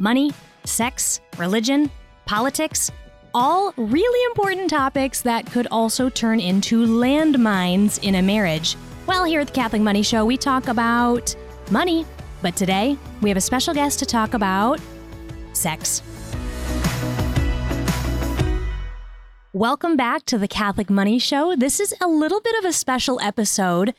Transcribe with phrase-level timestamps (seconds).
[0.00, 0.32] money,
[0.64, 1.90] sex, religion,
[2.24, 2.90] politics,
[3.34, 8.76] all really important topics that could also turn into landmines in a marriage.
[9.06, 11.36] Well, here at the Catholic Money Show, we talk about
[11.70, 12.06] money,
[12.40, 14.80] but today we have a special guest to talk about
[15.52, 16.02] sex.
[19.52, 21.56] Welcome back to the Catholic Money Show.
[21.56, 23.94] This is a little bit of a special episode.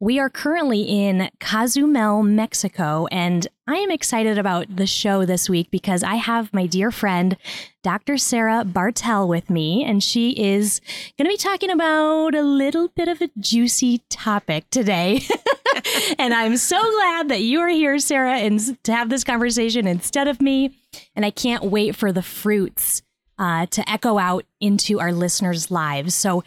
[0.00, 5.70] We are currently in Cozumel, Mexico, and I am excited about the show this week
[5.70, 7.36] because I have my dear friend,
[7.84, 8.18] Dr.
[8.18, 10.80] Sarah Bartel, with me, and she is
[11.16, 15.22] going to be talking about a little bit of a juicy topic today.
[16.18, 20.26] and I'm so glad that you are here, Sarah, and to have this conversation instead
[20.26, 20.76] of me.
[21.14, 23.02] And I can't wait for the fruits
[23.38, 26.16] uh, to echo out into our listeners' lives.
[26.16, 26.42] So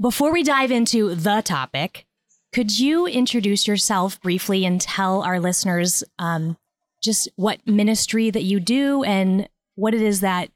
[0.00, 2.06] before we dive into the topic,
[2.52, 6.56] could you introduce yourself briefly and tell our listeners um,
[7.02, 10.50] just what ministry that you do and what it is that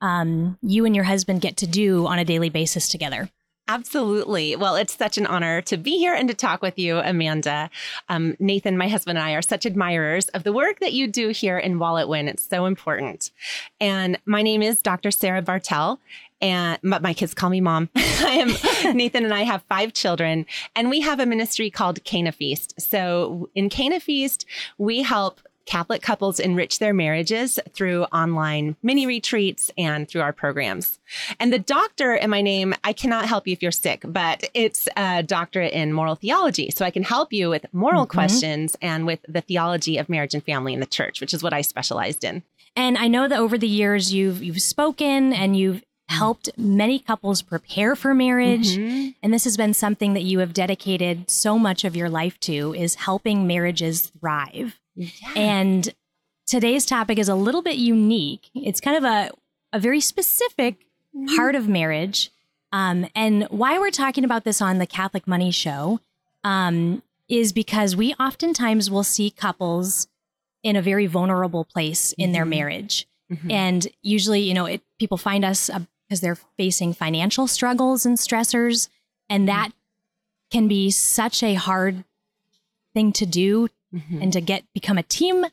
[0.00, 3.30] um, you and your husband get to do on a daily basis together?
[3.66, 4.56] Absolutely.
[4.56, 7.70] Well, it's such an honor to be here and to talk with you, Amanda.
[8.10, 11.30] Um, Nathan, my husband, and I are such admirers of the work that you do
[11.30, 12.28] here in WalletWin.
[12.28, 13.30] It's so important.
[13.80, 15.10] And my name is Dr.
[15.10, 15.98] Sarah Bartel,
[16.44, 17.88] and my kids call me mom.
[17.96, 18.44] I
[18.84, 20.44] am Nathan and I have five children,
[20.76, 22.78] and we have a ministry called Cana Feast.
[22.78, 24.44] So in Cana Feast,
[24.76, 30.98] we help Catholic couples enrich their marriages through online mini retreats and through our programs.
[31.40, 34.86] And the doctor in my name, I cannot help you if you're sick, but it's
[34.98, 36.70] a doctorate in moral theology.
[36.70, 38.18] So I can help you with moral mm-hmm.
[38.18, 41.54] questions and with the theology of marriage and family in the church, which is what
[41.54, 42.42] I specialized in.
[42.76, 47.42] And I know that over the years you've you've spoken and you've helped many couples
[47.42, 49.10] prepare for marriage mm-hmm.
[49.22, 52.74] and this has been something that you have dedicated so much of your life to
[52.74, 55.08] is helping marriages thrive yeah.
[55.36, 55.94] And
[56.46, 58.50] today's topic is a little bit unique.
[58.54, 59.30] It's kind of a,
[59.72, 61.36] a very specific mm-hmm.
[61.36, 62.30] part of marriage.
[62.72, 66.00] Um, and why we're talking about this on the Catholic Money Show
[66.42, 70.08] um, is because we oftentimes will see couples
[70.62, 72.32] in a very vulnerable place in mm-hmm.
[72.32, 73.06] their marriage.
[73.30, 73.50] Mm-hmm.
[73.50, 75.70] And usually, you know, it, people find us
[76.08, 78.88] because they're facing financial struggles and stressors.
[79.28, 79.70] And that
[80.50, 82.04] can be such a hard
[82.92, 84.22] thing to do mm-hmm.
[84.22, 85.46] and to get become a team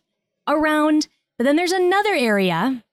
[0.47, 1.07] around.
[1.37, 2.83] But then there's another area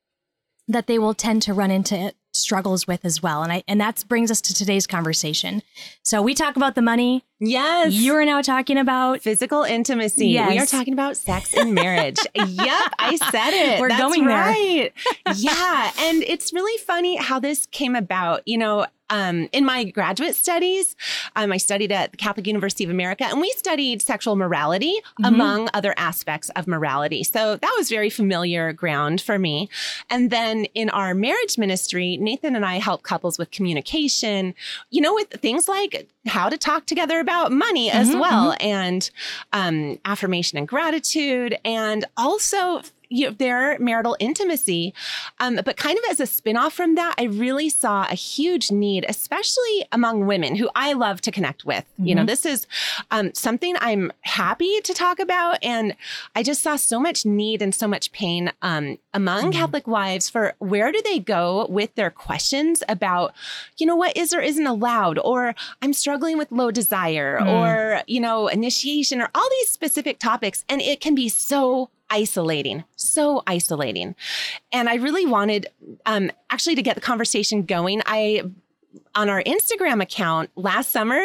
[0.69, 3.43] that they will tend to run into struggles with as well.
[3.43, 5.63] And I and that brings us to today's conversation.
[6.03, 7.25] So we talk about the money.
[7.41, 7.93] Yes.
[7.93, 10.29] You are now talking about physical intimacy.
[10.29, 10.51] Yes.
[10.51, 12.19] We are talking about sex and marriage.
[12.35, 13.81] yep, I said it.
[13.81, 14.93] We're That's going right.
[15.37, 15.91] yeah.
[15.99, 18.43] And it's really funny how this came about.
[18.47, 20.97] You know, um, in my graduate studies,
[21.37, 25.25] um, I studied at the Catholic University of America, and we studied sexual morality mm-hmm.
[25.25, 27.23] among other aspects of morality.
[27.25, 29.69] So that was very familiar ground for me.
[30.11, 34.55] And then in our marriage ministry, Nathan and I help couples with communication,
[34.91, 38.67] you know, with things like how to talk together about money as mm-hmm, well, mm-hmm.
[38.67, 39.11] and
[39.53, 44.95] um, affirmation and gratitude, and also you know, their marital intimacy.
[45.41, 49.05] Um, but kind of as a spinoff from that, I really saw a huge need,
[49.09, 51.85] especially among women who I love to connect with.
[51.85, 52.07] Mm-hmm.
[52.07, 52.27] You know, mm-hmm.
[52.27, 52.67] this is
[53.11, 55.59] um, something I'm happy to talk about.
[55.63, 55.95] And
[56.35, 59.61] I just saw so much need and so much pain um, among mm-hmm.
[59.61, 63.35] Catholic wives for where do they go with their questions about,
[63.77, 67.49] you know, what is or isn't allowed, or I'm struggling with low desire, mm.
[67.49, 70.65] or, you know, initiation, or all these specific topics.
[70.69, 74.15] And it can be so isolating, so isolating.
[74.73, 75.67] And I really wanted
[76.07, 78.03] um, actually to get the conversation going.
[78.07, 78.43] I
[79.15, 81.21] on our Instagram account last summer,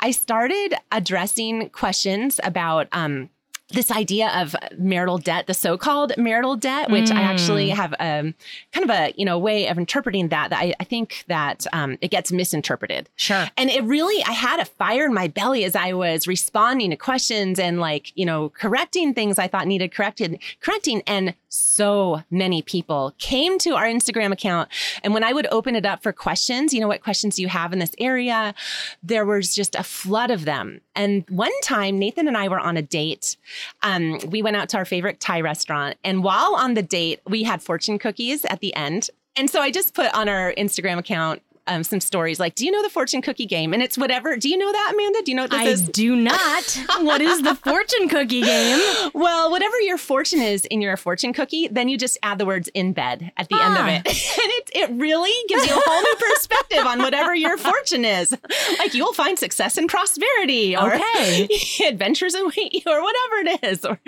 [0.00, 3.30] I started addressing questions about um,
[3.70, 7.16] this idea of marital debt, the so-called marital debt, which mm.
[7.16, 7.74] I actually mm.
[7.74, 8.34] have um,
[8.72, 11.98] kind of a you know way of interpreting that that I, I think that um,
[12.00, 13.08] it gets misinterpreted.
[13.16, 13.46] Sure.
[13.56, 16.96] And it really, I had a fire in my belly as I was responding to
[16.96, 22.62] questions and like you know correcting things I thought needed corrected, correcting, and so many
[22.62, 24.68] people came to our Instagram account.
[25.02, 27.48] And when I would open it up for questions, you know, what questions do you
[27.48, 28.54] have in this area?
[29.02, 30.80] There was just a flood of them.
[30.94, 33.36] And one time, Nathan and I were on a date.
[33.82, 35.96] Um, we went out to our favorite Thai restaurant.
[36.04, 39.10] And while on the date, we had fortune cookies at the end.
[39.36, 42.70] And so I just put on our Instagram account um, some stories like, do you
[42.70, 43.72] know the fortune cookie game?
[43.74, 44.36] And it's whatever.
[44.36, 45.22] Do you know that, Amanda?
[45.24, 45.82] Do you know what this I is?
[45.88, 46.84] do not.
[47.00, 48.80] what is the fortune cookie game?
[49.14, 52.68] Well, whatever your fortune is in your fortune cookie, then you just add the words
[52.74, 54.02] in bed at the end of Ah.
[54.04, 54.06] it.
[54.46, 58.36] And it, it really gives you a whole new perspective on whatever your fortune is.
[58.78, 61.48] Like you'll find success and prosperity or Okay.
[61.86, 63.84] adventures await you or whatever it is.
[63.84, 63.98] Or,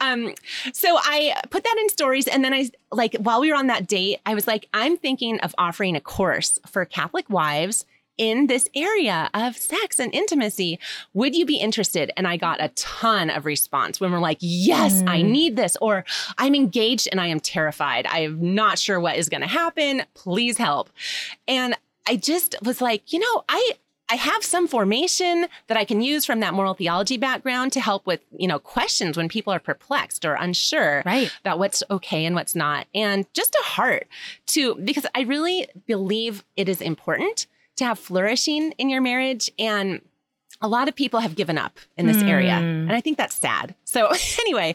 [0.00, 0.34] um,
[0.72, 2.26] so I put that in stories.
[2.26, 5.40] And then I, like, while we were on that date, I was like, I'm thinking
[5.40, 7.84] of offering a course for Catholic wives
[8.18, 10.78] in this area of sex and intimacy.
[11.14, 12.12] Would you be interested?
[12.18, 15.30] And I got a ton of response when we're like, yes, I Mm.
[15.30, 16.04] need this, or
[16.36, 18.06] I'm engaged and I am terrified.
[18.06, 20.02] I am not sure what is going to happen.
[20.12, 20.90] Please help.
[21.48, 21.74] And
[22.06, 23.72] I just was like, you know, I,
[24.10, 28.06] I have some formation that I can use from that moral theology background to help
[28.06, 31.30] with, you know, questions when people are perplexed or unsure Right.
[31.40, 32.86] about what's okay and what's not.
[32.94, 34.08] And just a heart
[34.48, 37.46] to, because I really believe it is important
[37.76, 39.50] to have flourishing in your marriage.
[39.58, 40.00] And
[40.62, 42.52] a lot of people have given up in this area.
[42.52, 42.82] Mm.
[42.82, 43.74] And I think that's sad.
[43.84, 44.10] So,
[44.40, 44.74] anyway,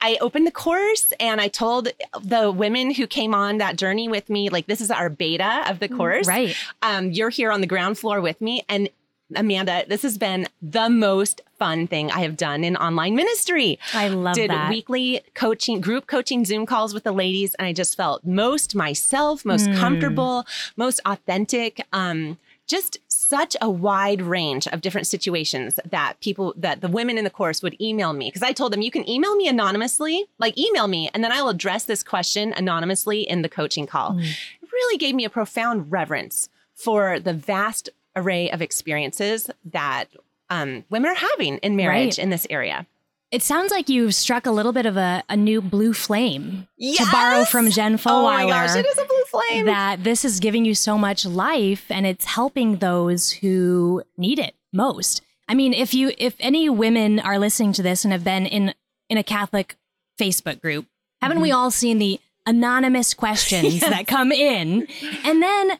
[0.00, 1.88] I opened the course and I told
[2.22, 5.78] the women who came on that journey with me, like, this is our beta of
[5.78, 6.26] the course.
[6.26, 6.54] Right.
[6.82, 8.62] Um, you're here on the ground floor with me.
[8.68, 8.88] And
[9.34, 14.08] Amanda, this has been the most fun thing I have done in online ministry I
[14.08, 14.68] love did that.
[14.68, 19.46] weekly coaching, group coaching Zoom calls with the ladies, and I just felt most myself,
[19.46, 19.78] most Mm.
[19.78, 20.44] comfortable,
[20.76, 21.80] most authentic.
[21.94, 22.36] Um,
[22.66, 22.98] just
[23.36, 27.62] such a wide range of different situations that people that the women in the course
[27.62, 31.08] would email me because I told them you can email me anonymously, like email me,
[31.14, 34.10] and then I'll address this question anonymously in the coaching call.
[34.12, 34.22] Mm.
[34.62, 40.06] It really gave me a profound reverence for the vast array of experiences that
[40.50, 42.24] um, women are having in marriage Right.
[42.24, 42.86] in this area.
[43.32, 46.98] It sounds like you've struck a little bit of a, a new blue flame Yes!
[46.98, 49.64] to borrow from Jen Oh my gosh, it is a blue flame.
[49.64, 54.54] that this is giving you so much life and it's helping those who need it
[54.70, 55.22] most.
[55.48, 58.74] I mean, if you if any women are listening to this and have been in
[59.08, 59.76] in a Catholic
[60.20, 60.84] Facebook group,
[61.22, 61.56] haven't we mm-hmm.
[61.56, 64.86] all seen the anonymous questions that come in?
[65.24, 65.78] And then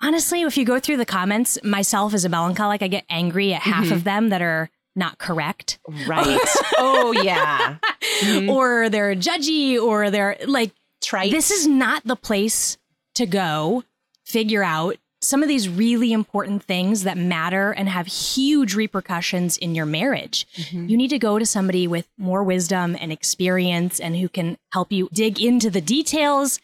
[0.00, 3.62] honestly, if you go through the comments, myself as a melancholic, I get angry at
[3.62, 3.94] half mm-hmm.
[3.94, 6.38] of them that are not correct right.
[6.78, 7.76] oh yeah.
[8.22, 8.48] Mhm.
[8.50, 11.30] or they're judgy or they're like Trite.
[11.32, 12.76] this is not the place
[13.14, 13.84] to go
[14.24, 19.74] figure out some of these really important things that matter and have huge repercussions in
[19.74, 20.46] your marriage.
[20.72, 24.90] You need to go to somebody with more wisdom and experience and who can help
[24.90, 26.58] you dig into the details.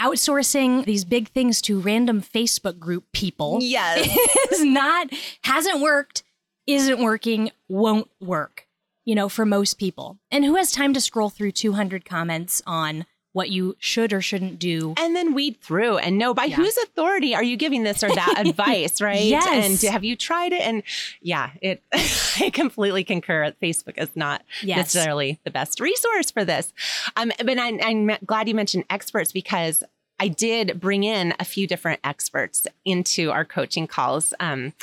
[0.00, 4.08] Outsourcing these big things to random Facebook group people yes.
[4.52, 5.08] is not,
[5.42, 6.24] hasn't worked,
[6.66, 8.66] isn't working, won't work,
[9.04, 10.18] you know, for most people.
[10.30, 14.60] And who has time to scroll through 200 comments on what you should or shouldn't
[14.60, 14.94] do?
[14.96, 16.54] and then weed through and know by Yeah.
[16.56, 19.24] whose authority are you giving this or that advice, right?
[19.24, 19.82] Yes.
[19.84, 20.60] And have you tried it?
[20.60, 20.84] And
[21.20, 23.52] yeah, it I completely concur.
[23.60, 24.76] Facebook is not Yes.
[24.76, 26.72] necessarily the best resource for this.
[27.16, 29.82] Um, but I, I'm glad you mentioned experts because
[30.20, 34.32] I did bring in a few different experts into our coaching calls.
[34.38, 34.74] Um,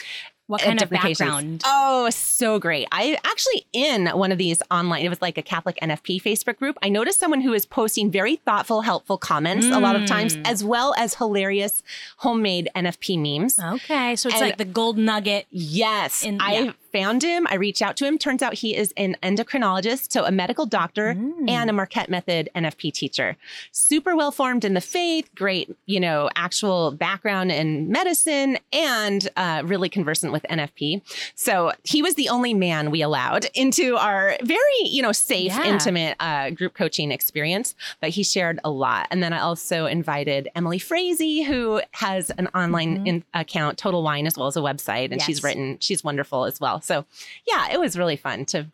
[0.51, 1.61] What kind of background?
[1.65, 2.87] Oh, so great.
[2.91, 6.77] I actually in one of these online, it was like a Catholic NFP Facebook group.
[6.83, 10.47] I noticed someone who is posting very thoughtful, helpful comments a lot of times, Mm.
[10.47, 11.83] as well as hilarious
[12.17, 13.57] homemade NFP memes.
[13.59, 15.47] Okay, so it's And- like the gold nugget.
[15.51, 16.71] Yes, In- I yeah.
[16.91, 17.47] Found him.
[17.49, 18.17] I reached out to him.
[18.17, 21.49] Turns out he is an endocrinologist, so a medical doctor Mm.
[21.49, 23.37] and a Marquette Method NFP teacher.
[23.71, 29.61] Super well formed in the faith, great, you know, actual background in medicine, and uh,
[29.65, 31.01] really conversant with NFP.
[31.35, 35.63] So he was the only man we allowed into our very, you know, safe, Yeah.
[35.65, 37.75] intimate uh, group coaching experience.
[37.99, 39.07] But he shared a lot.
[39.11, 43.07] And then I also invited Emily Frazee, who has an online Mhm.
[43.07, 45.77] in- account, Total Wine, as well as a website, and she's written.
[45.79, 46.80] She's wonderful as well.
[46.83, 47.05] So
[47.47, 48.67] yeah, it was really fun to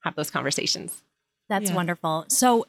[0.00, 1.02] have those conversations.
[1.48, 1.76] That's Yeah.
[1.76, 2.24] wonderful.
[2.28, 2.66] So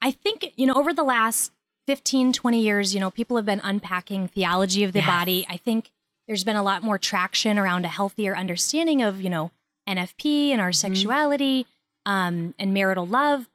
[0.00, 1.52] I think, you know, over the last
[1.86, 5.08] 15, 20 years, you know, people have been unpacking theology of the Yes.
[5.08, 5.46] body.
[5.48, 5.90] I think
[6.26, 9.50] there's been a lot more traction around a healthier understanding of, you know,
[9.88, 11.66] NFP and our sexuality
[12.06, 13.48] um, and marital love.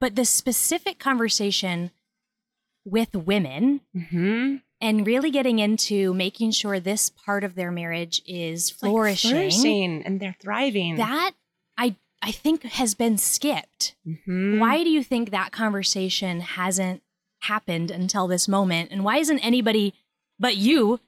[0.00, 1.90] But the specific conversation
[2.84, 4.56] with women Mm-hmm.
[4.84, 10.20] And really getting into making sure this part of their marriage is flourishing, flourishing, and
[10.20, 10.96] they're thriving.
[10.96, 11.32] that
[11.78, 13.94] I I think has been skipped.
[14.06, 14.58] Mhm.
[14.60, 17.02] Why do you think that conversation hasn't
[17.40, 18.90] happened until this moment?
[18.92, 19.92] And why isn't anybody
[20.38, 21.00] but you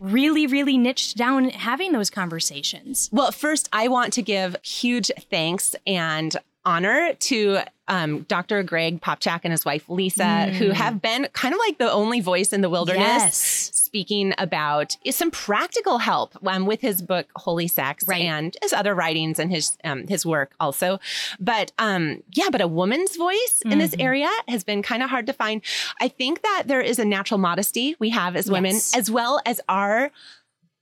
[0.00, 3.08] really, really niched down having those conversations?
[3.12, 6.34] Well, first, I want to give huge thanks and
[6.64, 7.58] honor to
[7.92, 8.62] um, Dr.
[8.62, 10.52] Greg Popcak and his wife Lisa, Mm.
[10.58, 13.02] who have been kind of like the only voice in the wilderness.
[13.28, 13.70] Yes.
[13.92, 18.22] speaking about some practical help um, with his book Holy Sex Right.
[18.22, 20.98] and his other writings and his um, his work also.
[21.38, 24.02] But um, yeah, but a woman's voice in this Mhm.
[24.08, 25.60] area has been kind of hard to find.
[26.00, 28.96] I think that there is a natural modesty we have as women, Yes.
[28.96, 30.10] as well as our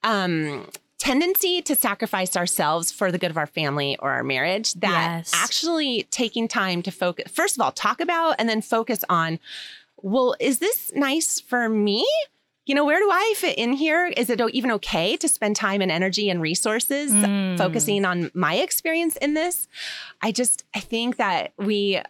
[0.04, 0.66] um,
[1.00, 4.74] tendency to sacrifice ourselves for the good of our family or our marriage.
[4.74, 5.32] That Yes.
[5.34, 9.40] actually taking time to focus, first of all, talk about and then focus on.
[10.02, 12.06] Well, is this nice for me?
[12.66, 14.06] You know, where do I fit in here?
[14.16, 17.56] Is it even okay to spend time and energy and resources Mm.
[17.58, 19.66] focusing on my experience in this?
[20.22, 22.00] I just, I think that we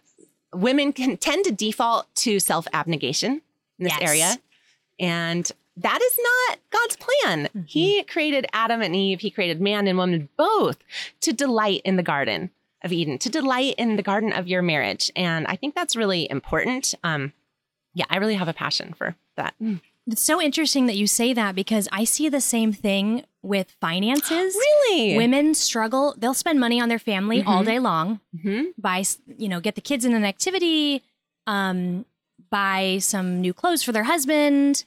[0.53, 3.41] women can tend to default to self abnegation
[3.79, 4.01] in this Yes.
[4.09, 4.37] area.
[4.99, 7.45] And that is not God's plan.
[7.47, 7.61] Mm-hmm.
[7.65, 10.77] He created Adam and Eve, He created man and woman both
[11.21, 12.51] to delight in the garden
[12.83, 15.11] of Eden, to delight in the garden of your marriage.
[15.15, 16.93] And I think that's really important.
[17.03, 17.33] Um,
[17.93, 19.53] yeah, I really have a passion for that.
[20.07, 24.55] It's so interesting that you say that because I see the same thing with finances.
[24.91, 25.15] Really?
[25.15, 26.15] Women struggle.
[26.17, 27.65] They'll spend money on their family all Mhm.
[27.65, 28.19] day long.
[28.41, 29.03] hmm buy
[29.37, 31.01] you know get the kids in an activity
[31.47, 32.05] um
[32.49, 34.85] buy some new clothes for their husband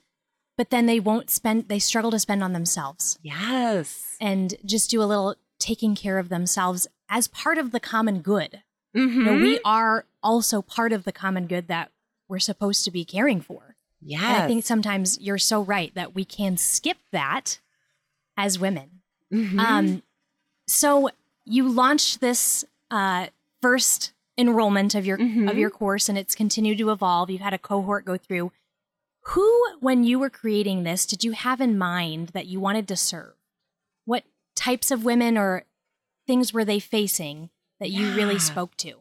[0.56, 4.16] but then they won't spend they struggle to spend on themselves Yes.
[4.20, 8.62] and just do a little taking care of themselves as part of the common good
[8.96, 9.18] Mm-hmm.
[9.18, 11.90] you know, we are also part of the common good that
[12.28, 14.22] we're supposed to be caring for yes.
[14.22, 17.58] and i think sometimes you're so right that we can skip that
[18.36, 19.00] as women
[19.32, 19.58] Mhm.
[19.58, 20.02] um,
[20.68, 21.10] so
[21.44, 23.26] you launched this uh,
[23.60, 25.50] first enrollment of your Mhm.
[25.50, 27.30] of your course, and it's continued to evolve.
[27.30, 28.52] You've had a cohort go through.
[29.28, 32.96] Who, when you were creating this, did you have in mind that you wanted to
[32.96, 33.34] serve?
[34.04, 35.64] What types of women or
[36.26, 37.50] things were they facing
[37.80, 38.94] that you really spoke to?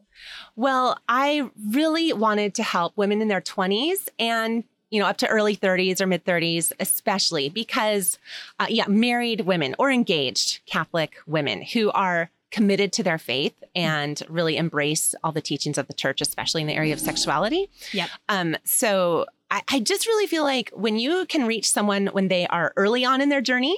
[0.56, 5.28] Well, I really wanted to help women in their 20s and you know up to
[5.28, 8.18] early 30s or mid 30s especially because
[8.60, 14.22] uh, yeah married women or engaged catholic women who are committed to their faith and
[14.28, 18.10] really embrace all the teachings of the church especially in the area of sexuality Yep.
[18.28, 22.46] um, so I, I just really feel like when you can reach someone when they
[22.48, 23.76] are early on in their journey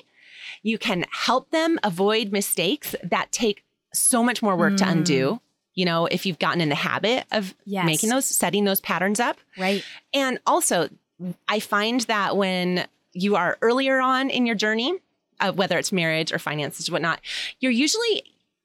[0.63, 4.91] you can help them avoid mistakes that take so much more work to Mm.
[4.93, 5.41] undo
[5.75, 7.85] you know if you've gotten in the habit of Yes.
[7.87, 9.85] making those setting those patterns up Right.
[10.15, 10.89] and also
[11.49, 14.99] i find that when you are earlier on in your journey
[15.41, 17.21] uh, whether it's marriage or finances or whatnot
[17.61, 18.23] you're usually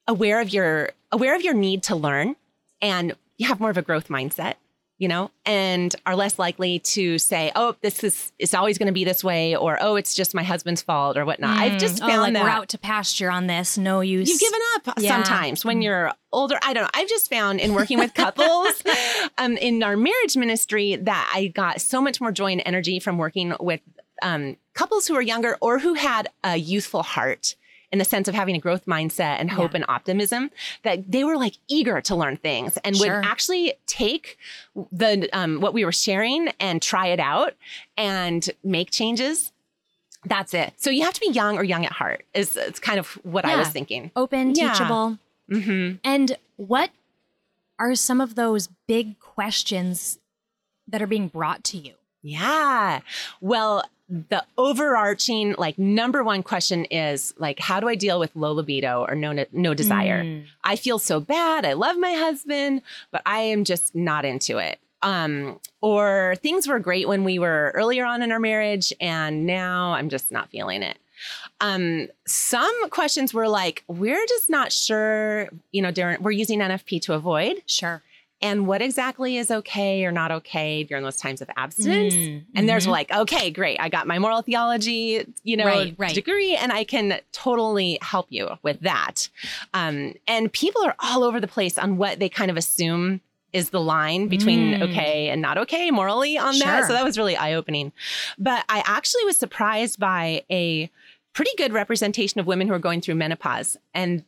[0.08, 2.36] aware of your aware of your need to learn
[2.80, 4.54] and you have more of a growth mindset
[5.02, 8.92] you know and are less likely to say oh this is it's always going to
[8.92, 12.06] be this way or oh it's just my husband's fault or whatnot i've just Mm.
[12.06, 13.76] found oh, like that we're out to pasture on this.
[13.76, 14.28] No use.
[14.30, 15.10] You've given up Yeah.
[15.14, 16.56] sometimes when you're older.
[16.62, 16.90] I don't know.
[16.94, 18.82] I've just found in working with couples
[19.38, 23.18] um, in our marriage ministry that I got so much more joy and energy from
[23.18, 23.80] working with
[24.22, 27.56] um, couples who are younger or who had a youthful heart
[27.92, 29.76] in the sense of having a growth mindset and hope Yeah.
[29.76, 30.50] and optimism
[30.82, 33.18] that they were like eager to learn things and Sure.
[33.18, 34.38] would actually take
[34.90, 37.54] the um, what we were sharing and try it out
[37.96, 39.52] and make changes
[40.24, 42.98] that's it so you have to be young or young at heart is it's kind
[42.98, 44.72] of what i was thinking open, Yeah.
[44.72, 45.18] teachable.
[45.50, 46.90] hmm And what
[47.78, 50.18] are some of those big questions
[50.88, 51.94] that are being brought to you?
[52.22, 53.00] Yeah.
[53.40, 53.82] Well,
[54.28, 59.06] the overarching like number one question is like how do I deal with low libido
[59.08, 60.22] or no no desire?
[60.22, 60.44] Mm.
[60.64, 61.64] I feel so bad.
[61.64, 64.78] I love my husband, but I am just not into it.
[65.02, 69.94] Um, or things were great when we were earlier on in our marriage, and now
[69.94, 70.96] I'm just not feeling it.
[71.60, 77.02] Um, some questions were like, we're just not sure, you know, during, we're using NFP
[77.02, 78.02] to avoid, Sure.
[78.42, 82.12] And what exactly is okay or not okay during those times of abstinence.
[82.14, 82.90] Mm, And there's mhm.
[82.90, 83.78] like, okay, great.
[83.80, 86.14] I got my moral theology, you know, Right, right.
[86.14, 89.28] degree, and I can totally help you with that.
[89.72, 93.20] Um, and people are all over the place on what they kind of assume
[93.52, 94.90] is the line between Mm.
[94.90, 96.86] okay and not okay morally on that.
[96.86, 97.92] So that was really eye opening.
[98.38, 100.90] But I actually was surprised by a
[101.34, 103.76] pretty good representation of women who are going through menopause.
[103.94, 104.24] And,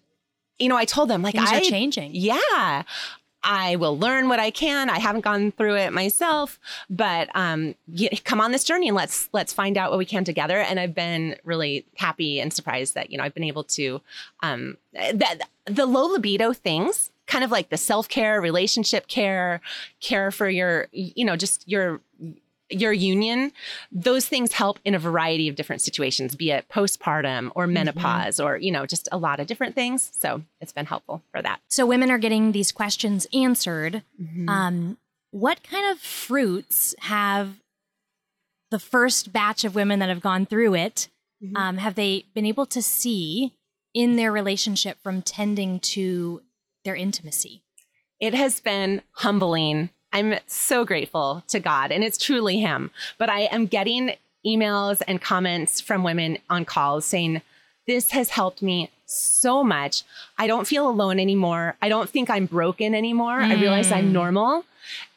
[0.59, 2.11] you know, I told them, like, things I are changing.
[2.15, 2.83] yeah.
[3.45, 4.89] I will learn what I can.
[4.89, 6.59] I haven't gone through it myself,
[6.89, 10.25] but um, y- come on this journey and let's let's find out what we can
[10.25, 10.59] together.
[10.59, 14.01] And I've been really happy and surprised that you know I've been able to
[14.43, 19.61] um, that the low libido things, kind of like the self care, relationship care,
[20.01, 22.01] care for your you know just your
[22.81, 23.53] your union,
[23.91, 28.57] those things help in a variety of different situations, be it postpartum or menopause or,
[28.57, 30.11] you know, just a lot of different things.
[30.19, 31.61] So it's been helpful for that.
[31.69, 34.03] So women are getting these questions answered.
[34.21, 34.49] Mm-hmm.
[34.49, 34.99] Um,
[35.31, 37.57] what kind of fruits have
[38.71, 41.09] the first batch of women that have gone through it,
[41.43, 41.57] Mhm.
[41.57, 43.53] um, have they been able to see
[43.93, 46.43] in their relationship from tending to
[46.85, 47.63] their intimacy?
[48.21, 49.91] It has been humbling.
[50.15, 52.91] I'm so grateful to God, and it's truly Him.
[53.19, 54.13] But I am getting
[54.47, 57.43] emails and comments from women on calls saying,
[57.87, 60.03] This has helped me so much.
[60.39, 61.77] I don't feel alone anymore.
[61.83, 63.41] I don't think I'm broken anymore.
[63.41, 64.13] I realize I'm Mm.
[64.13, 64.65] normal.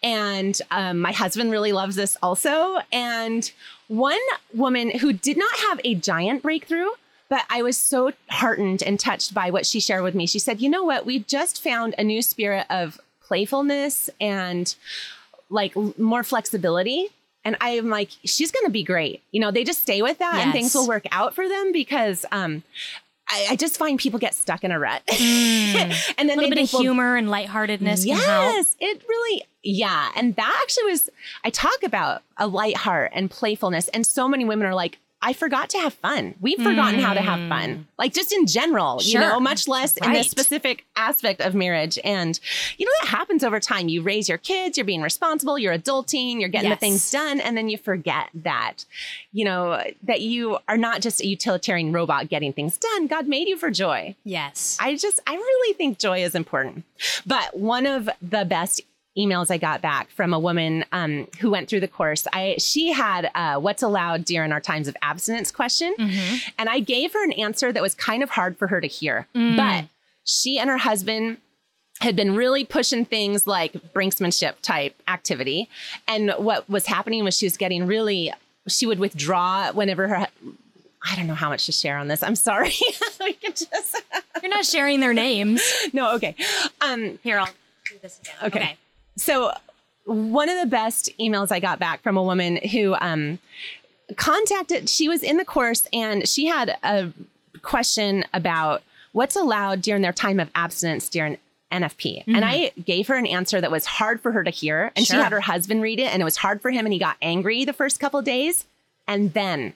[0.02, 2.80] And um, my husband really loves this also.
[2.92, 3.50] And
[3.88, 4.20] one
[4.54, 6.90] woman who did not have a giant breakthrough,
[7.30, 10.26] but I was so heartened and touched by what she shared with me.
[10.26, 11.06] She said, You know what?
[11.06, 14.76] We just found a new spirit of playfulness and
[15.50, 17.08] like more flexibility.
[17.44, 19.22] And I am like, she's going to be great.
[19.32, 22.26] You know, they just stay with that and things will work out for them because
[22.32, 22.64] um,
[23.30, 25.02] I, I just find people get stuck in a rut.
[25.08, 26.14] Mm.
[26.18, 28.06] and then A little bit of humor and lightheartedness.
[28.06, 30.10] Yes, it really, yeah.
[30.16, 31.10] And that actually was,
[31.44, 33.88] I talk about a light heart and playfulness.
[33.90, 36.36] And so many women are like, I forgot to have fun.
[36.40, 37.84] We've forgotten how to have fun, mm.
[37.98, 41.98] like just in general, you know, much less in this specific aspect of marriage.
[42.04, 42.40] And,
[42.78, 43.90] you know, that happens over time.
[43.90, 46.80] You raise your kids, you're being responsible, you're adulting, you're getting Yes.
[46.80, 47.40] the things done.
[47.40, 48.86] And then you forget that,
[49.32, 53.08] you know, that you are not just a utilitarian robot getting things done.
[53.08, 54.16] God made you for joy.
[54.24, 54.78] Yes.
[54.80, 56.84] I just, I really think joy is important.
[57.26, 58.82] But one of the best
[59.18, 62.92] emails I got back from a woman um, who went through the course, I she
[62.92, 66.40] had uh, what's allowed during our times of abstinence question, Mhm.
[66.60, 69.28] and I gave her an answer that was kind of hard for her to hear.
[69.36, 69.58] Mm.
[69.58, 69.86] But
[70.26, 71.38] she and her husband
[72.00, 75.68] had been really pushing things like brinksmanship type activity,
[76.08, 78.32] and what was happening was she was getting really.
[78.68, 80.28] She would withdraw whenever her.
[81.10, 82.22] I don't know how much to share on this.
[82.22, 82.74] I'm sorry.
[83.22, 84.04] we can just
[84.42, 85.62] You're not sharing their names.
[85.94, 86.36] no, okay.
[86.82, 87.46] Um, Here, I'll
[87.90, 88.36] do this again.
[88.44, 88.78] Okay.
[89.18, 89.52] So
[90.06, 93.40] one of the best emails I got back from a woman who um,
[94.16, 97.12] contacted, she was in the course and she had a
[97.62, 101.38] question about what's allowed during their time of abstinence during
[101.72, 102.24] NFP.
[102.28, 104.92] And I gave her an answer that was hard for her to hear.
[104.96, 105.18] And Sure.
[105.18, 107.18] she had her husband read it and it was hard for him and he got
[107.22, 108.66] angry the first couple days.
[109.08, 109.74] And then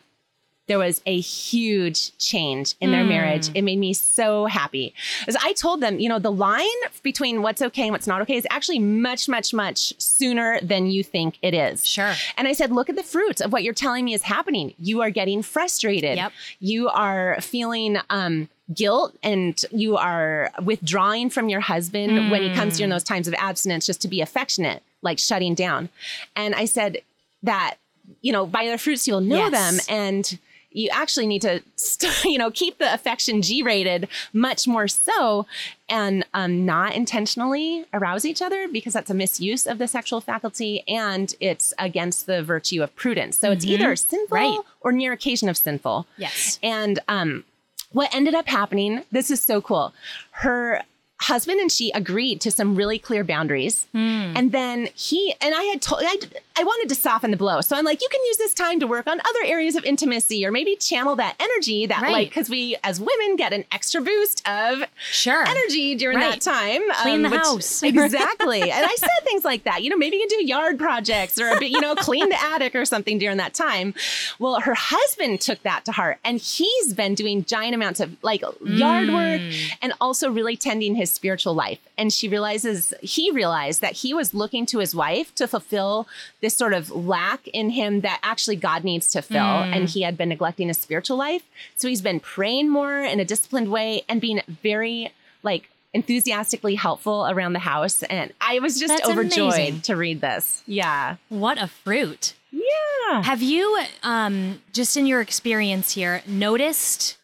[0.68, 3.08] there was a huge change in their Mm.
[3.10, 3.50] marriage.
[3.54, 4.94] It made me so happy.
[5.28, 6.66] As I told them, you know, the line
[7.04, 11.04] between what's okay and what's not okay is actually much, much, much sooner than you
[11.04, 11.86] think it is.
[11.86, 12.14] Sure.
[12.38, 14.74] And I said, look at the fruits of what you're telling me is happening.
[14.80, 16.16] You are getting frustrated.
[16.18, 16.32] Yep.
[16.60, 22.78] You are feeling um, guilt and you are withdrawing from your husband when he comes
[22.78, 25.90] during those times of abstinence just to be affectionate, like shutting down.
[26.36, 27.00] And I said
[27.44, 27.76] that,
[28.22, 29.52] you know, by their fruits you'll know Yes.
[29.52, 29.96] them.
[29.98, 30.40] And
[30.72, 35.46] you actually need to, st- you know, keep the affection G rated much more so
[35.90, 40.84] and um, not intentionally arouse each other because that's a misuse of the sexual faculty
[40.88, 43.38] and it's against the virtue of prudence.
[43.38, 44.60] So it's either sinful Right.
[44.82, 46.08] or near occasion of sinful.
[46.18, 46.58] Yes.
[46.64, 47.44] And um,
[47.92, 49.94] what ended up happening, this is so cool.
[50.32, 50.84] Her
[51.24, 53.86] husband and she agreed to some really clear boundaries.
[53.92, 54.34] Hmm.
[54.36, 56.18] And then he and I had told I,
[56.58, 57.62] I wanted to soften the blow.
[57.62, 60.46] So I'm like, you can use this time to work on other areas of intimacy
[60.46, 62.12] or maybe channel that energy that Right.
[62.12, 65.48] like because we as women get an extra boost of Sure.
[65.48, 66.32] energy during Right.
[66.34, 66.82] that time.
[66.92, 67.84] um, Clean the which- house.
[68.16, 68.62] exactly.
[68.62, 69.84] and I said things like that.
[69.84, 72.42] You know, maybe you can do yard projects or a bit, you know, clean the
[72.44, 73.94] attic or something during that time.
[74.40, 78.42] Well, her husband took that to heart and he's been doing giant amounts of like
[78.64, 79.72] yard work Mm.
[79.82, 81.80] and also really tending his spiritual life.
[81.98, 86.08] And she realizes, he realized that he was looking to his wife to fulfill
[86.42, 89.38] this sort of lack in him that actually God needs to fill.
[89.38, 89.76] Mm.
[89.76, 91.44] And he had been neglecting his spiritual life.
[91.76, 95.12] So he's been praying more in a disciplined way and being very
[95.44, 98.04] like enthusiastically helpful around the house.
[98.04, 99.82] And I was just That's overjoyed amazing.
[99.82, 100.64] to read this.
[100.66, 101.18] Yeah.
[101.30, 102.34] What a fruit.
[102.52, 103.24] Yeah.
[103.24, 107.18] Have you, um, just in your experience here, noticed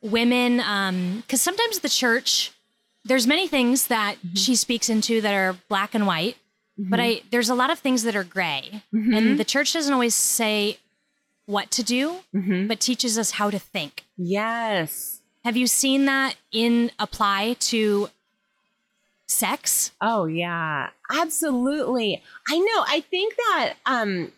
[0.00, 0.56] women?
[1.18, 2.52] Because sometimes the church,
[3.04, 6.36] there's many things that she speaks into that are black and white,
[6.88, 10.14] but I there's a lot of things that are gray, and the church doesn't always
[10.14, 10.78] say
[11.46, 12.68] what to do, Mhm.
[12.68, 14.04] but teaches us how to think.
[14.16, 15.20] Yes.
[15.44, 18.08] Have you seen that in apply to
[19.26, 19.92] sex?
[20.00, 22.22] Oh yeah, absolutely.
[22.48, 22.84] I know.
[22.86, 24.32] I think that um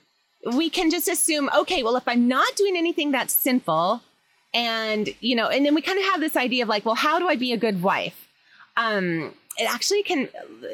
[0.56, 4.02] we can just assume, okay, well, if I'm not doing anything that's sinful,
[4.52, 7.18] and you know, and then we kind of have this idea of like, well, how
[7.18, 8.28] do I be a good wife?
[8.76, 10.28] Um, it actually can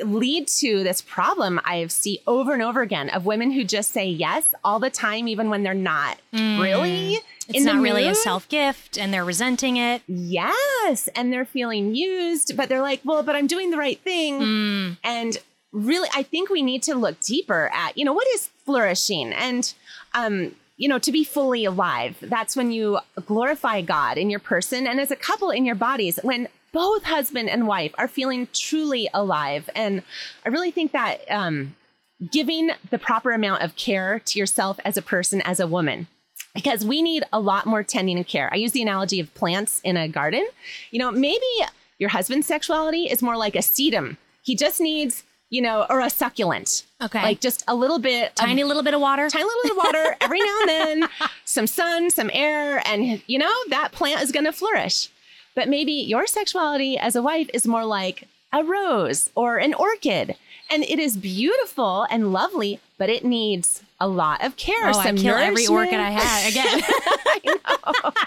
[0.04, 4.06] lead to this problem I see over and over again of women who just say
[4.06, 7.16] yes all the time, even when they're not really.
[7.16, 7.22] Mm.
[7.48, 10.02] It's in the not really a self gift, and they're resenting it.
[10.06, 14.40] Yes, and they're feeling used, but they're like, well, but I'm doing the right thing.
[14.40, 14.96] Mm.
[15.02, 15.38] And
[15.72, 19.32] really, I think we need to look deeper at, you know, what is flourishing?
[19.32, 19.72] And
[20.12, 22.16] um, you know, to be fully alive.
[22.22, 26.20] That's when you glorify God in your person and as a couple in your bodies.
[26.22, 29.68] When both husband and wife are feeling truly alive.
[29.74, 30.02] And
[30.44, 31.74] I really think that um,
[32.30, 36.08] giving the proper amount of care to yourself as a person, as a woman,
[36.54, 38.48] because we need a lot more tending and care.
[38.52, 40.46] I use the analogy of plants in a garden.
[40.90, 41.46] You know, maybe
[41.98, 44.16] your husband's sexuality is more like a sedum.
[44.42, 46.84] He just needs, you know, or a succulent.
[47.02, 47.22] Okay.
[47.22, 49.76] Like just a little bit, tiny of, little bit of water, tiny little bit of
[49.76, 51.08] water every now and then,
[51.44, 55.08] some sun, some air, and you know that plant is going to flourish.
[55.58, 60.36] But maybe your sexuality as a wife is more like a rose or an orchid,
[60.70, 64.88] and it is beautiful and lovely, but it needs a lot of care.
[64.88, 65.94] Oh, some I kill every orchid.
[66.00, 66.82] I had again.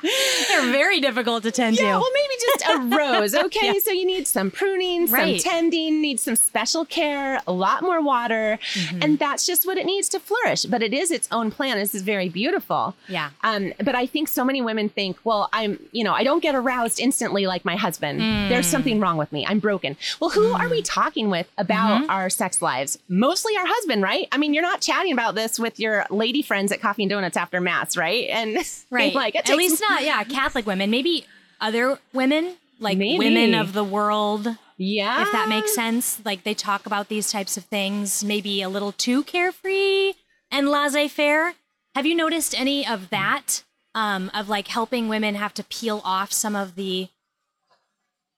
[0.49, 1.99] They're very difficult to tend Yeah, to.
[1.99, 3.35] well, maybe just a rose.
[3.51, 5.39] Okay, so you need some pruning, some Right.
[5.41, 8.99] tending, need some special care, a lot more water, Mm-hmm.
[9.03, 10.63] and that's just what it needs to flourish.
[10.65, 11.79] But it is its own plant.
[11.79, 12.95] This is very beautiful.
[13.07, 13.29] Yeah.
[13.43, 16.55] Um, but I think so many women think, well, I'm, you know, I don't get
[16.55, 18.19] aroused instantly like my husband.
[18.51, 18.71] There's Mm.
[18.71, 19.45] something wrong with me.
[19.45, 19.97] I'm broken.
[20.19, 22.09] Well, who are we talking with about Mm-hmm.
[22.11, 22.99] our sex lives?
[23.09, 24.27] Mostly our husband, right?
[24.31, 27.37] I mean, you're not chatting about this with your lady friends at Coffee and Donuts
[27.37, 28.27] after mass, right?
[28.29, 28.57] And
[28.91, 29.13] Right.
[29.13, 30.89] like At least not, yeah, Catholic women.
[30.89, 31.25] Maybe
[31.59, 33.17] other women, like Maybe.
[33.19, 34.47] women of the world,
[34.77, 36.19] yeah, if that makes sense.
[36.25, 40.13] Like they talk about these types of things, maybe a little too carefree
[40.49, 41.53] and laissez faire.
[41.95, 43.63] Have you noticed any of that?
[43.93, 47.09] Um, of like helping women have to peel off some of the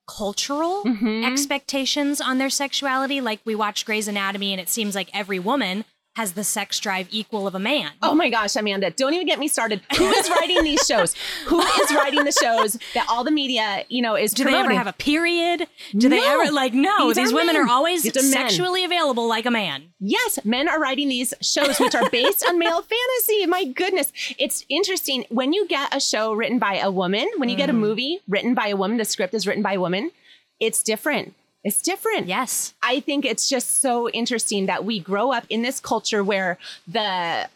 [0.07, 1.23] cultural Mm-hmm.
[1.23, 3.21] expectations on their sexuality.
[3.21, 7.07] Like we watch Grey's Anatomy, and it seems like every woman has the sex drive
[7.09, 7.89] equal of a man.
[8.03, 9.81] Oh my gosh, Amanda, don't even get me started.
[9.97, 11.15] Who is writing these shows?
[11.47, 14.71] Who is writing the shows that all the media, you know, is Do they ever
[14.73, 15.67] have a period?
[15.97, 17.07] Do they ever like no?
[17.07, 17.65] These These, are women men.
[17.67, 18.31] are always These are men.
[18.31, 19.85] sexually available like a man.
[19.99, 23.47] Yes, men are writing these shows which are based on male fantasy.
[23.47, 24.13] My goodness.
[24.37, 27.73] It's interesting when you get a show written by a woman, when you get Mm.
[27.73, 30.11] a movie written by a woman, the script is written by a woman,
[30.59, 31.33] it's different.
[31.63, 32.27] It's different.
[32.27, 32.73] Yes.
[32.83, 37.47] I think it's just so interesting that we grow up in this culture where the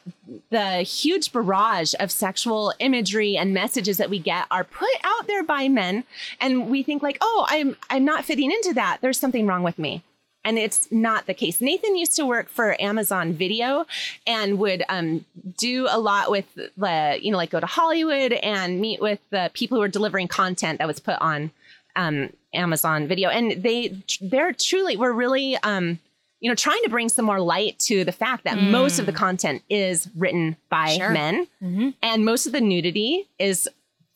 [0.49, 5.43] the huge barrage of sexual imagery and messages that we get are put out there
[5.43, 6.05] by men
[6.39, 8.99] and we think like, "Oh, I'm I'm not fitting into that.
[9.01, 10.03] There's something wrong with me."
[10.45, 11.59] And it's not the case.
[11.59, 13.85] Nathan used to work for Amazon Video
[14.25, 15.25] and would um,
[15.57, 19.51] do a lot with the, you know, like go to Hollywood and meet with the
[19.53, 21.51] people who were delivering content that was put on
[21.97, 25.99] um, Amazon Video, and they they're truly we're really um,
[26.39, 29.13] you know trying to bring some more light to the fact that most of the
[29.13, 31.09] content is written by Sure.
[31.11, 31.93] men, Mhm.
[32.01, 33.69] and most of the nudity is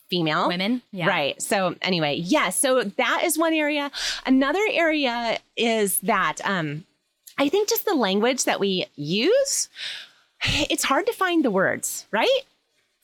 [0.10, 0.82] female Women.
[0.92, 1.08] Yeah.
[1.08, 1.42] Right.
[1.42, 2.58] So anyway, yes.
[2.58, 3.90] so that is one area.
[4.26, 6.84] Another area is that um,
[7.38, 9.70] I think just the language that we use.
[10.72, 12.40] It's hard to find the words, right?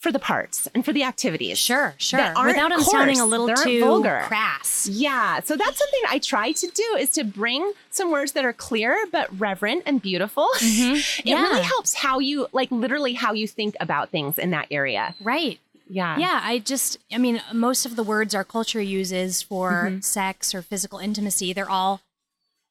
[0.07, 1.57] For the parts and for the activities.
[1.57, 1.93] Sure.
[1.97, 2.19] Sure.
[2.45, 4.21] Without them sounding a little too vulgar.
[4.25, 4.87] crass.
[4.87, 5.41] Yeah.
[5.41, 8.97] So that's something I try to do is to bring some words that are clear
[9.11, 10.47] but reverent and beautiful.
[10.61, 11.27] It really Mm-hmm.
[11.27, 11.59] Yeah.
[11.61, 15.13] helps how you like literally how you think about things in that area.
[15.21, 15.59] Right.
[15.89, 16.17] Yeah.
[16.17, 19.99] Yeah, I just, I mean, most of the words our culture uses for Mm-hmm.
[20.01, 21.99] sex or physical intimacy, they're all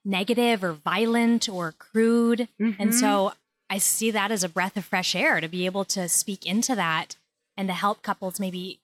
[0.07, 2.49] negative or violent or crude.
[2.61, 2.81] Mm-hmm.
[2.81, 3.33] And so
[3.69, 6.75] I see that as a breath of fresh air to be able to speak into
[6.77, 7.17] that
[7.57, 8.81] and to help couples maybe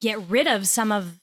[0.00, 1.18] get rid of some of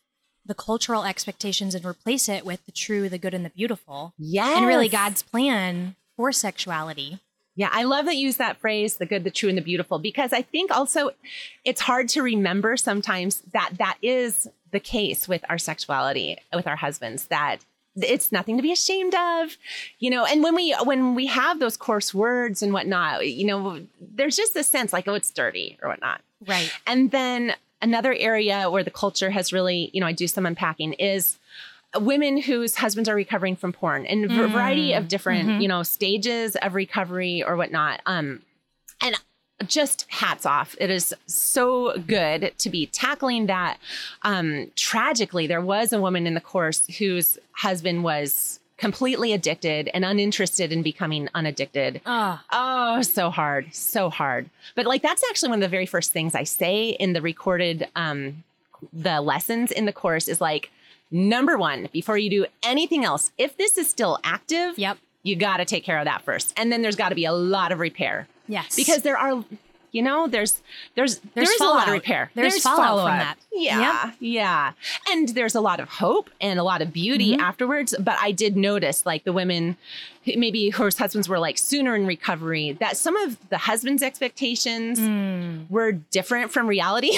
[0.45, 4.13] the cultural expectations and replace it with the true, the good, and the beautiful.
[4.17, 4.57] Yes.
[4.57, 7.19] And really God's plan for sexuality.
[7.55, 9.97] Yeah, I love that you use that phrase, the good, the true, and the beautiful,
[9.97, 11.11] because I think also
[11.63, 16.75] it's hard to remember sometimes that that is the case with our sexuality, with our
[16.75, 17.59] husbands, that
[17.95, 19.55] it's nothing to be ashamed of,
[19.99, 20.25] you know.
[20.25, 24.53] And when we when we have those coarse words and whatnot, you know, there's just
[24.53, 26.21] this sense like, oh, it's dirty or whatnot.
[26.47, 26.71] Right.
[26.85, 30.93] And then another area where the culture has really, you know, I do some unpacking
[30.93, 31.37] is
[31.97, 36.55] women whose husbands are recovering from porn and a variety of different, you know, stages
[36.57, 38.01] of recovery or whatnot.
[38.05, 38.41] Um,
[39.01, 39.15] and
[39.65, 40.75] just hats off.
[40.79, 43.77] It is so good to be tackling that.
[44.23, 50.03] Um, tragically, there was a woman in the course whose husband was completely addicted and
[50.03, 52.01] uninterested in becoming unaddicted.
[52.05, 54.49] Oh, Oh, so hard, so hard.
[54.75, 57.87] But like that's actually one of the very first things I say in the recorded
[57.95, 58.43] um
[58.93, 60.69] the lessons in the course is like
[61.09, 64.97] number 1, before you do anything else, if this is still active, yep.
[65.23, 66.53] you got to take care of that first.
[66.57, 68.75] And then there's got to be a lot of repair Yes.
[68.75, 69.43] because there are
[69.95, 70.61] You know, there's
[70.95, 72.29] there's There's there's, a lot of repair.
[72.35, 73.37] There's fallout from that.
[73.53, 74.73] Yeah, yeah,
[75.09, 77.39] and there's a lot of hope and a lot of beauty Mm-hmm.
[77.39, 77.95] afterwards.
[77.97, 79.77] But I did notice, like the women,
[80.25, 84.99] maybe whose husbands were like sooner in recovery, that some of the husband's expectations
[85.69, 87.13] were different from reality.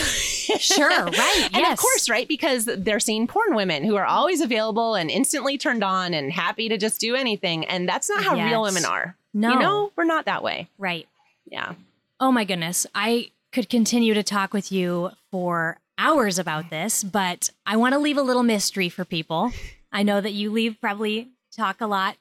[0.60, 1.50] Sure, right.
[1.54, 1.74] And yes.
[1.74, 2.28] of course, right?
[2.28, 6.70] Because they're seeing porn women who are always available and instantly turned on and happy
[6.70, 7.66] to just do anything.
[7.66, 8.52] And that's not how Yes.
[8.52, 9.16] real women are.
[9.34, 9.54] No.
[9.54, 10.70] You know, we're not that way.
[10.78, 11.08] Right.
[11.50, 11.74] Yeah.
[12.20, 12.88] Oh my goodness.
[12.96, 18.00] I could continue to talk with you for hours about this, but I want to
[18.00, 19.52] leave a little mystery for people.
[19.92, 22.18] I know that you leave probably talk a lot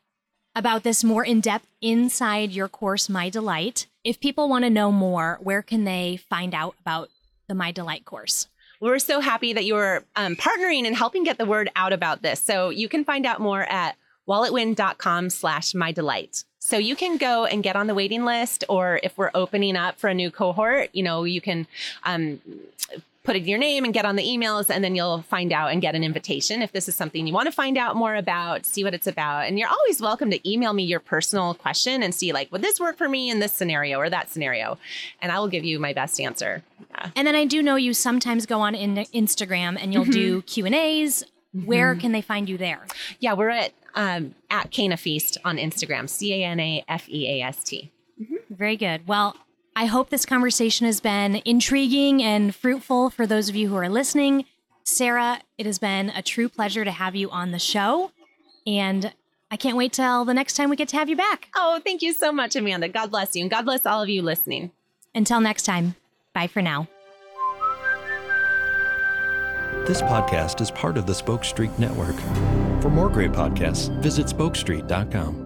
[0.55, 3.87] about this more in depth inside your course, My Delight.
[4.05, 7.09] If people want to know more, where can they find out about
[7.49, 8.49] the My Delight course?
[8.81, 12.41] We're so happy that you're um, partnering and helping get the word out about this.
[12.41, 13.97] So you can find out more at
[14.29, 16.45] walletwin.com slash my delight.
[16.69, 20.01] So you can go and get on the waiting list, or if we're opening up
[20.01, 21.69] for a new cohort, you know, you can
[22.03, 22.41] um,
[23.23, 25.81] put in your name and get on the emails, and then you'll find out and
[25.81, 28.83] get an invitation if this is something you want to find out more about, see
[28.83, 29.47] what it's about.
[29.47, 32.81] And you're always welcome to email me your personal question and see, like, would this
[32.81, 34.77] work for me in this scenario or that scenario?
[35.23, 36.65] And I will give you my best answer.
[36.91, 37.11] Yeah.
[37.15, 40.67] And then I do know you sometimes go on in Instagram and you'll do Q
[40.67, 41.25] and A's.
[41.65, 42.87] Where can they find you there?
[43.21, 46.09] Yeah, we're at um, at Cana Feast on Instagram.
[46.09, 47.91] C A N A F E A S T.
[48.49, 49.09] Very good.
[49.09, 49.37] Well,
[49.75, 53.89] I hope this conversation has been intriguing and fruitful for those of you who are
[53.89, 54.45] listening.
[54.85, 58.13] Sarah, it has been a true pleasure to have you on the show.
[58.67, 59.13] And
[59.51, 61.49] I can't wait till the next time we get to have you back.
[61.57, 62.89] Oh, thank you so much, Amanda.
[62.89, 64.71] God bless you, and God bless all of you listening.
[65.15, 65.95] Until next time,
[66.33, 66.89] bye for now.
[69.87, 72.17] This podcast is part of the Spoke Street Network.
[72.87, 75.46] For more great podcasts, visit spokestreet.com.